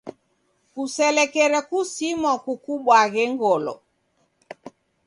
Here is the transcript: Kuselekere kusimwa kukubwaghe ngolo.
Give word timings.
Kuselekere 0.73 1.59
kusimwa 1.69 2.31
kukubwaghe 2.43 3.23
ngolo. 3.33 3.73